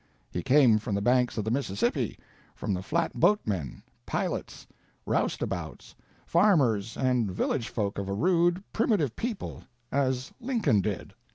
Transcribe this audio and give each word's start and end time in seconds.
He 0.31 0.41
came 0.41 0.79
from 0.79 0.95
the 0.95 1.01
banks 1.03 1.37
of 1.37 1.45
the 1.45 1.51
Mississippi 1.51 2.17
from 2.55 2.73
the 2.73 2.81
flatboatmen, 2.81 3.83
pilots, 4.03 4.65
roustabouts, 5.05 5.93
farmers 6.25 6.97
and 6.97 7.29
village 7.29 7.69
folk 7.69 7.99
of 7.99 8.09
a 8.09 8.13
rude, 8.15 8.63
primitive 8.73 9.15
people 9.15 9.61
as 9.91 10.31
Lincoln 10.39 10.81
did. 10.81 11.13